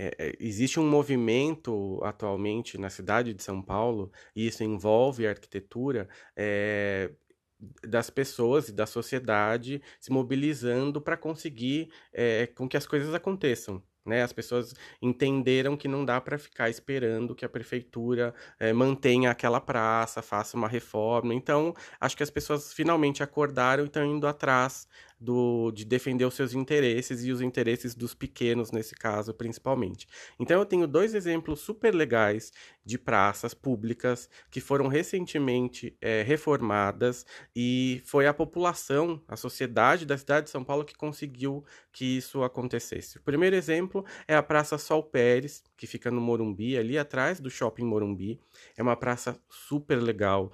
é, 0.00 0.14
é, 0.16 0.32
existe 0.38 0.78
um 0.78 0.88
movimento 0.88 2.00
atualmente 2.04 2.78
na 2.78 2.88
cidade 2.88 3.34
de 3.34 3.42
São 3.42 3.60
Paulo, 3.60 4.12
e 4.34 4.46
isso 4.46 4.62
envolve 4.62 5.26
a 5.26 5.30
arquitetura, 5.30 6.08
é, 6.36 7.10
das 7.84 8.08
pessoas 8.08 8.68
e 8.68 8.72
da 8.72 8.86
sociedade 8.86 9.82
se 9.98 10.12
mobilizando 10.12 11.00
para 11.00 11.16
conseguir 11.16 11.90
é, 12.12 12.46
com 12.46 12.68
que 12.68 12.76
as 12.76 12.86
coisas 12.86 13.12
aconteçam. 13.12 13.82
Né? 14.06 14.22
As 14.22 14.32
pessoas 14.32 14.72
entenderam 15.02 15.76
que 15.76 15.86
não 15.86 16.04
dá 16.04 16.20
para 16.20 16.38
ficar 16.38 16.70
esperando 16.70 17.34
que 17.34 17.44
a 17.44 17.48
prefeitura 17.48 18.34
é, 18.58 18.72
mantenha 18.72 19.30
aquela 19.30 19.60
praça, 19.60 20.22
faça 20.22 20.56
uma 20.56 20.68
reforma. 20.68 21.34
Então, 21.34 21.74
acho 22.00 22.16
que 22.16 22.22
as 22.22 22.30
pessoas 22.30 22.72
finalmente 22.72 23.22
acordaram 23.22 23.84
e 23.84 23.86
estão 23.86 24.04
indo 24.04 24.26
atrás 24.26 24.88
do, 25.20 25.70
de 25.72 25.84
defender 25.84 26.24
os 26.24 26.34
seus 26.34 26.54
interesses 26.54 27.24
e 27.24 27.32
os 27.32 27.40
interesses 27.40 27.94
dos 27.94 28.14
pequenos, 28.14 28.70
nesse 28.70 28.94
caso, 28.94 29.34
principalmente. 29.34 30.06
Então, 30.38 30.60
eu 30.60 30.66
tenho 30.66 30.86
dois 30.86 31.14
exemplos 31.14 31.60
super 31.60 31.94
legais 31.94 32.52
de 32.84 32.96
praças 32.96 33.52
públicas 33.52 34.30
que 34.50 34.60
foram 34.60 34.88
recentemente 34.88 35.96
é, 36.00 36.22
reformadas 36.22 37.26
e 37.54 38.00
foi 38.04 38.26
a 38.26 38.32
população, 38.32 39.22
a 39.28 39.36
sociedade 39.36 40.06
da 40.06 40.16
cidade 40.16 40.44
de 40.46 40.50
São 40.50 40.64
Paulo 40.64 40.84
que 40.84 40.94
conseguiu 40.94 41.64
que 41.92 42.16
isso 42.16 42.42
acontecesse. 42.42 43.18
O 43.18 43.22
primeiro 43.22 43.56
exemplo 43.56 44.04
é 44.26 44.34
a 44.34 44.42
Praça 44.42 44.78
Sol 44.78 45.02
Pérez, 45.02 45.62
que 45.76 45.86
fica 45.86 46.10
no 46.10 46.20
Morumbi, 46.20 46.78
ali 46.78 46.96
atrás 46.96 47.40
do 47.40 47.50
Shopping 47.50 47.84
Morumbi. 47.84 48.40
É 48.76 48.82
uma 48.82 48.96
praça 48.96 49.38
super 49.50 49.96
legal, 49.96 50.52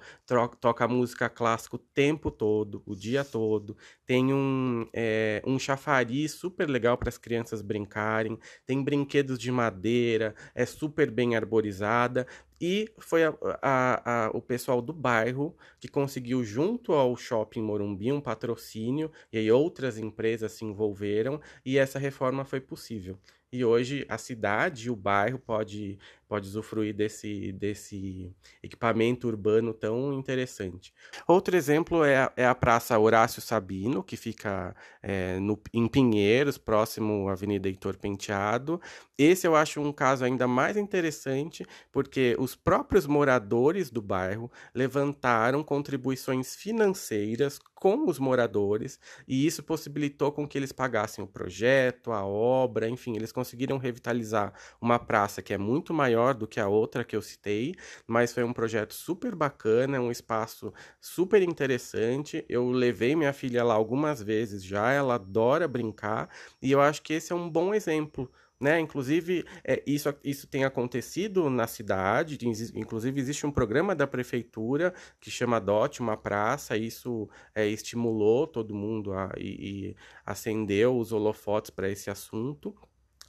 toca 0.59 0.87
música 0.87 1.29
clássica 1.29 1.75
o 1.75 1.79
tempo 1.79 2.31
todo, 2.31 2.81
o 2.85 2.95
dia 2.95 3.23
todo. 3.23 3.77
Tem 4.05 4.33
um 4.33 4.54
é, 4.93 5.41
um 5.45 5.57
chafariz 5.59 6.31
super 6.31 6.69
legal 6.69 6.97
para 6.97 7.09
as 7.09 7.17
crianças 7.17 7.61
brincarem, 7.61 8.37
tem 8.65 8.83
brinquedos 8.83 9.37
de 9.39 9.51
madeira, 9.51 10.35
é 10.53 10.65
super 10.65 11.09
bem 11.11 11.35
arborizada. 11.35 12.27
E 12.59 12.89
foi 12.97 13.23
a, 13.25 13.33
a, 13.61 14.25
a, 14.25 14.29
o 14.29 14.41
pessoal 14.41 14.81
do 14.81 14.93
bairro 14.93 15.55
que 15.79 15.87
conseguiu, 15.87 16.43
junto 16.43 16.93
ao 16.93 17.15
Shopping 17.15 17.61
Morumbi, 17.61 18.11
um 18.11 18.21
patrocínio, 18.21 19.11
e 19.31 19.37
aí 19.37 19.51
outras 19.51 19.97
empresas 19.97 20.53
se 20.53 20.63
envolveram, 20.63 21.41
e 21.65 21.77
essa 21.77 21.99
reforma 21.99 22.45
foi 22.45 22.61
possível. 22.61 23.17
E 23.55 23.63
hoje 23.63 24.05
a 24.09 24.17
cidade 24.17 24.87
e 24.87 24.89
o 24.89 24.97
bairro 24.97 25.39
pode, 25.39 25.97
pode 26.27 26.45
usufruir 26.45 26.93
desse, 26.93 27.53
desse 27.53 28.29
equipamento 28.61 29.27
urbano 29.29 29.73
tão 29.73 30.11
interessante. 30.11 30.93
Outro 31.25 31.55
exemplo 31.55 32.03
é 32.03 32.17
a, 32.17 32.33
é 32.35 32.45
a 32.45 32.53
Praça 32.53 32.99
Horácio 32.99 33.41
Sabino, 33.41 34.03
que 34.03 34.17
fica 34.17 34.75
é, 35.01 35.39
no, 35.39 35.57
em 35.73 35.87
Pinheiros, 35.87 36.57
próximo 36.57 37.29
à 37.29 37.31
Avenida 37.31 37.69
Heitor 37.69 37.97
Penteado. 37.97 38.81
Esse 39.17 39.47
eu 39.47 39.55
acho 39.55 39.79
um 39.79 39.93
caso 39.93 40.25
ainda 40.25 40.49
mais 40.49 40.75
interessante, 40.75 41.65
porque 41.93 42.35
os 42.37 42.55
próprios 42.55 43.07
moradores 43.07 43.89
do 43.89 44.01
bairro 44.01 44.51
levantaram 44.73 45.63
contribuições 45.63 46.53
financeiras 46.57 47.57
com 47.85 48.09
os 48.09 48.17
moradores 48.17 48.99
e 49.27 49.45
isso 49.45 49.61
possibilitou 49.61 50.31
com 50.31 50.47
que 50.47 50.57
eles 50.57 50.71
pagassem 50.71 51.23
o 51.23 51.27
projeto, 51.27 52.11
a 52.11 52.25
obra, 52.25 52.89
enfim, 52.89 53.15
eles 53.15 53.31
conseguiram 53.31 53.77
revitalizar 53.77 54.51
uma 54.81 54.97
praça 54.97 55.39
que 55.39 55.53
é 55.53 55.57
muito 55.59 55.93
maior 55.93 56.33
do 56.33 56.47
que 56.47 56.59
a 56.59 56.67
outra 56.67 57.03
que 57.03 57.15
eu 57.15 57.21
citei, 57.21 57.75
mas 58.07 58.33
foi 58.33 58.43
um 58.43 58.51
projeto 58.51 58.95
super 58.95 59.35
bacana, 59.35 60.01
um 60.01 60.09
espaço 60.09 60.73
super 60.99 61.43
interessante. 61.43 62.43
Eu 62.49 62.71
levei 62.71 63.15
minha 63.15 63.33
filha 63.33 63.63
lá 63.63 63.75
algumas 63.75 64.19
vezes 64.19 64.63
já, 64.63 64.91
ela 64.91 65.13
adora 65.13 65.67
brincar 65.67 66.27
e 66.59 66.71
eu 66.71 66.81
acho 66.81 67.03
que 67.03 67.13
esse 67.13 67.31
é 67.31 67.35
um 67.35 67.47
bom 67.47 67.71
exemplo 67.71 68.27
né? 68.59 68.79
Inclusive, 68.79 69.45
é, 69.63 69.83
isso, 69.85 70.13
isso 70.23 70.47
tem 70.47 70.63
acontecido 70.63 71.49
na 71.49 71.67
cidade, 71.67 72.37
inclusive 72.73 73.19
existe 73.19 73.45
um 73.45 73.51
programa 73.51 73.93
da 73.95 74.07
prefeitura 74.07 74.93
que 75.19 75.29
chama 75.29 75.59
DOT, 75.59 75.99
uma 75.99 76.17
praça, 76.17 76.77
isso 76.77 77.29
é, 77.53 77.67
estimulou 77.67 78.47
todo 78.47 78.73
mundo 78.73 79.13
a, 79.13 79.31
e, 79.37 79.89
e 79.89 79.95
acendeu 80.25 80.97
os 80.97 81.11
holofotes 81.11 81.69
para 81.69 81.89
esse 81.89 82.09
assunto. 82.09 82.75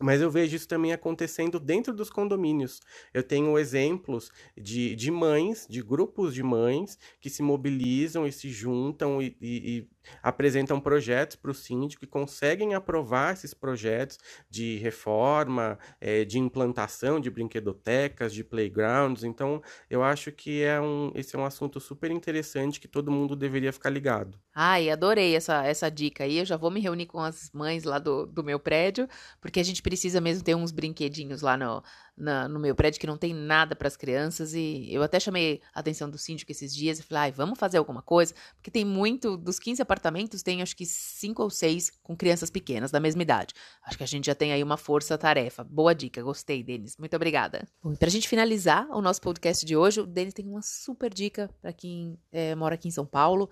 Mas 0.00 0.20
eu 0.20 0.30
vejo 0.30 0.54
isso 0.54 0.68
também 0.68 0.92
acontecendo 0.92 1.58
dentro 1.58 1.92
dos 1.92 2.10
condomínios. 2.10 2.80
Eu 3.14 3.22
tenho 3.22 3.58
exemplos 3.58 4.30
de, 4.56 4.94
de 4.94 5.10
mães, 5.10 5.66
de 5.68 5.82
grupos 5.82 6.34
de 6.34 6.42
mães, 6.42 6.98
que 7.20 7.30
se 7.30 7.42
mobilizam 7.42 8.26
e 8.26 8.32
se 8.32 8.50
juntam 8.50 9.22
e, 9.22 9.36
e, 9.40 9.78
e 9.78 9.88
apresentam 10.22 10.80
projetos 10.80 11.36
para 11.36 11.50
o 11.50 11.54
síndico 11.54 12.04
e 12.04 12.08
conseguem 12.08 12.74
aprovar 12.74 13.32
esses 13.32 13.54
projetos 13.54 14.18
de 14.50 14.76
reforma, 14.78 15.78
é, 16.00 16.24
de 16.24 16.38
implantação 16.38 17.18
de 17.18 17.30
brinquedotecas, 17.30 18.32
de 18.32 18.44
playgrounds. 18.44 19.24
Então, 19.24 19.62
eu 19.88 20.02
acho 20.02 20.30
que 20.30 20.62
é 20.62 20.80
um, 20.80 21.10
esse 21.14 21.34
é 21.34 21.38
um 21.38 21.44
assunto 21.44 21.80
super 21.80 22.10
interessante 22.10 22.80
que 22.80 22.88
todo 22.88 23.10
mundo 23.10 23.34
deveria 23.34 23.72
ficar 23.72 23.90
ligado. 23.90 24.38
Ai, 24.54 24.90
adorei 24.90 25.34
essa, 25.34 25.64
essa 25.64 25.90
dica 25.90 26.24
aí. 26.24 26.38
Eu 26.38 26.44
já 26.44 26.56
vou 26.56 26.70
me 26.70 26.80
reunir 26.80 27.06
com 27.06 27.20
as 27.20 27.50
mães 27.52 27.84
lá 27.84 27.98
do, 27.98 28.26
do 28.26 28.42
meu 28.42 28.58
prédio, 28.58 29.08
porque 29.40 29.60
a 29.60 29.62
gente 29.62 29.82
precisa 29.86 30.20
mesmo 30.20 30.42
ter 30.42 30.56
uns 30.56 30.72
brinquedinhos 30.72 31.42
lá 31.42 31.56
no, 31.56 31.80
na, 32.16 32.48
no 32.48 32.58
meu 32.58 32.74
prédio 32.74 32.98
que 32.98 33.06
não 33.06 33.16
tem 33.16 33.32
nada 33.32 33.76
para 33.76 33.86
as 33.86 33.96
crianças. 33.96 34.52
E 34.52 34.92
eu 34.92 35.00
até 35.00 35.20
chamei 35.20 35.62
a 35.72 35.78
atenção 35.78 36.10
do 36.10 36.18
síndico 36.18 36.50
esses 36.50 36.74
dias 36.74 36.98
e 36.98 37.04
falei, 37.04 37.22
ai, 37.22 37.32
vamos 37.32 37.56
fazer 37.56 37.78
alguma 37.78 38.02
coisa, 38.02 38.34
porque 38.56 38.68
tem 38.68 38.84
muito, 38.84 39.36
dos 39.36 39.60
15 39.60 39.80
apartamentos, 39.80 40.42
tem 40.42 40.60
acho 40.60 40.74
que 40.74 40.84
5 40.84 41.40
ou 41.40 41.48
6 41.48 41.92
com 42.02 42.16
crianças 42.16 42.50
pequenas, 42.50 42.90
da 42.90 42.98
mesma 42.98 43.22
idade. 43.22 43.54
Acho 43.80 43.96
que 43.96 44.02
a 44.02 44.08
gente 44.08 44.26
já 44.26 44.34
tem 44.34 44.52
aí 44.52 44.60
uma 44.60 44.76
força-tarefa. 44.76 45.62
Boa 45.62 45.94
dica, 45.94 46.20
gostei, 46.20 46.64
Denis. 46.64 46.96
Muito 46.96 47.14
obrigada. 47.14 47.64
E 47.84 47.96
pra 47.96 48.10
gente 48.10 48.26
finalizar 48.26 48.88
o 48.90 49.00
nosso 49.00 49.20
podcast 49.20 49.64
de 49.64 49.76
hoje, 49.76 50.00
o 50.00 50.06
Denis 50.06 50.34
tem 50.34 50.48
uma 50.48 50.62
super 50.62 51.14
dica 51.14 51.48
para 51.62 51.72
quem 51.72 52.18
é, 52.32 52.56
mora 52.56 52.74
aqui 52.74 52.88
em 52.88 52.90
São 52.90 53.06
Paulo 53.06 53.48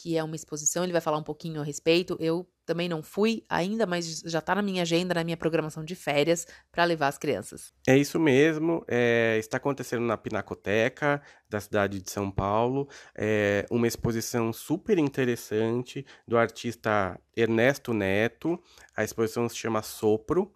que 0.00 0.16
é 0.16 0.22
uma 0.22 0.36
exposição, 0.36 0.84
ele 0.84 0.92
vai 0.92 1.00
falar 1.00 1.18
um 1.18 1.24
pouquinho 1.24 1.60
a 1.60 1.64
respeito. 1.64 2.16
Eu 2.20 2.48
também 2.68 2.88
não 2.88 3.02
fui 3.02 3.42
ainda, 3.48 3.86
mas 3.86 4.20
já 4.26 4.40
está 4.40 4.54
na 4.54 4.60
minha 4.60 4.82
agenda, 4.82 5.14
na 5.14 5.24
minha 5.24 5.38
programação 5.38 5.82
de 5.82 5.94
férias, 5.94 6.46
para 6.70 6.84
levar 6.84 7.08
as 7.08 7.16
crianças. 7.16 7.72
É 7.86 7.96
isso 7.96 8.20
mesmo, 8.20 8.84
é, 8.86 9.36
está 9.38 9.56
acontecendo 9.56 10.02
na 10.02 10.18
Pinacoteca 10.18 11.22
da 11.48 11.60
cidade 11.60 11.98
de 11.98 12.10
São 12.10 12.30
Paulo, 12.30 12.86
é 13.16 13.64
uma 13.70 13.86
exposição 13.86 14.52
super 14.52 14.98
interessante 14.98 16.04
do 16.26 16.36
artista 16.36 17.18
Ernesto 17.34 17.94
Neto. 17.94 18.62
A 18.94 19.02
exposição 19.02 19.48
se 19.48 19.56
chama 19.56 19.80
Sopro. 19.80 20.52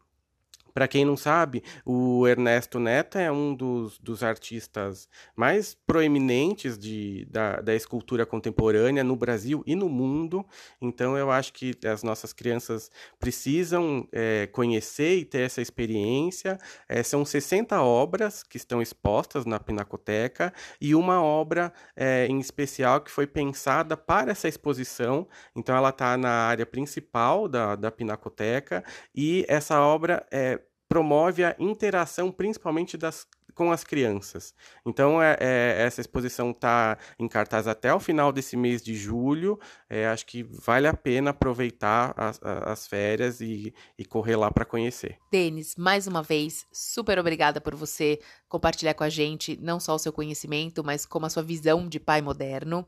Para 0.75 0.89
quem 0.89 1.05
não 1.05 1.17
sabe, 1.17 1.63
o 1.85 2.27
Ernesto 2.27 2.79
Neto 2.79 3.19
é 3.19 3.31
um 3.31 3.55
dos, 3.55 3.99
dos 3.99 4.23
artistas 4.23 5.09
mais 5.37 5.75
proeminentes 5.87 6.79
de, 6.79 7.27
da, 7.31 7.61
da 7.61 7.75
escultura 7.75 8.25
contemporânea 8.25 9.05
no 9.05 9.15
Brasil 9.15 9.63
e 9.67 9.75
no 9.75 9.89
mundo. 9.89 10.45
Então, 10.81 11.17
eu 11.17 11.31
acho 11.31 11.53
que 11.53 11.73
as 11.87 12.03
nossas 12.03 12.33
crianças 12.33 12.91
precisam 13.19 14.09
é, 14.13 14.47
conhecer 14.47 15.19
e 15.19 15.25
ter 15.25 15.41
essa 15.41 15.61
experiência. 15.61 16.59
É, 16.89 17.03
são 17.03 17.25
60 17.25 17.81
obras 17.83 18.43
que 18.43 18.57
estão 18.57 18.81
expostas 18.81 19.45
na 19.45 19.61
Pinacoteca 19.61 20.53
e 20.81 20.95
uma 20.95 21.23
obra 21.23 21.73
é, 21.95 22.27
em 22.27 22.39
especial 22.39 23.01
que 23.01 23.11
foi 23.11 23.27
pensada 23.27 23.97
para 23.97 24.33
essa 24.33 24.49
exposição. 24.49 25.29
Então, 25.55 25.77
ela 25.77 25.91
está 25.91 26.17
na 26.17 26.31
área 26.31 26.65
principal 26.65 27.47
da, 27.47 27.77
da 27.77 27.91
Pinacoteca 27.91 28.83
e 29.15 29.45
essa 29.49 29.81
obra 29.81 30.27
é 30.31 30.62
promove 30.93 31.43
a 31.43 31.57
interação 31.59 32.31
principalmente 32.31 32.99
das 32.99 33.27
com 33.55 33.71
as 33.71 33.85
crianças. 33.85 34.55
Então, 34.85 35.23
é, 35.23 35.37
é, 35.39 35.83
essa 35.83 36.01
exposição 36.01 36.53
está 36.53 36.97
em 37.19 37.29
cartaz 37.29 37.69
até 37.69 37.93
o 37.93 38.01
final 38.01 38.33
desse 38.33 38.57
mês 38.57 38.83
de 38.83 38.95
julho. 38.95 39.61
É, 39.91 40.07
acho 40.07 40.25
que 40.25 40.43
vale 40.43 40.87
a 40.87 40.95
pena 40.95 41.31
aproveitar 41.31 42.15
as, 42.17 42.41
as 42.43 42.87
férias 42.87 43.43
e, 43.43 43.75
e 43.99 44.07
correr 44.07 44.37
lá 44.37 44.51
para 44.51 44.65
conhecer. 44.65 45.19
Denis, 45.31 45.77
mais 45.77 46.07
uma 46.07 46.23
vez, 46.23 46.67
super 46.73 47.19
obrigada 47.19 47.61
por 47.61 47.75
você 47.75 48.19
compartilhar 48.49 48.95
com 48.95 49.05
a 49.05 49.11
gente 49.11 49.59
não 49.61 49.79
só 49.79 49.95
o 49.95 49.99
seu 49.99 50.15
conhecimento, 50.15 50.83
mas 50.83 51.05
como 51.05 51.27
a 51.27 51.31
sua 51.31 51.43
visão 51.43 51.87
de 51.89 52.01
pai 52.01 52.23
moderno. 52.23 52.87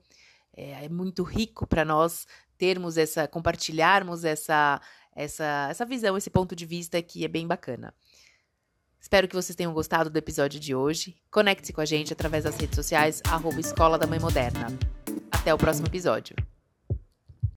É, 0.57 0.87
é 0.87 0.89
muito 0.89 1.23
rico 1.25 1.67
para 1.67 1.85
nós 1.85 2.27
termos 2.57 2.97
essa, 2.97 3.27
compartilharmos 3.29 4.25
essa, 4.25 4.81
essa, 5.15 5.69
essa 5.71 5.85
visão, 5.85 6.17
esse 6.17 6.31
ponto 6.31 6.55
de 6.55 6.67
vista 6.67 7.01
que 7.03 7.25
é 7.25 7.29
bem 7.29 7.47
bacana. 7.47 7.95
Espero 9.01 9.29
que 9.29 9.35
vocês 9.35 9.55
tenham 9.55 9.75
gostado 9.75 10.09
do 10.09 10.17
episódio 10.17 10.59
de 10.59 10.75
hoje. 10.75 11.15
Conecte-se 11.31 11.73
com 11.73 11.81
a 11.83 11.85
gente 11.85 12.13
através 12.13 12.45
das 12.45 12.57
redes 12.57 12.75
sociais, 12.75 13.21
arroba 13.27 13.61
Escola 13.61 13.99
da 13.99 14.07
Mãe 14.07 14.19
Moderna. 14.19 14.67
Até 15.31 15.53
o 15.53 15.59
próximo 15.59 15.87
episódio. 15.87 16.35